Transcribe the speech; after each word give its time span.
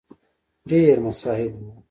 ډېر 0.69 0.95
مساعد 1.05 1.53
وو. 1.61 1.69